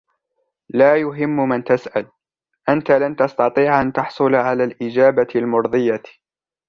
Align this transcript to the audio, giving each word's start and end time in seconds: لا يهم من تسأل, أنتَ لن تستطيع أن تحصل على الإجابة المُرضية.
لا 0.69 0.97
يهم 1.01 1.49
من 1.49 1.63
تسأل, 1.63 2.07
أنتَ 2.69 2.91
لن 2.91 3.15
تستطيع 3.15 3.81
أن 3.81 3.93
تحصل 3.93 4.35
على 4.35 4.63
الإجابة 4.63 5.27
المُرضية. 5.35 6.03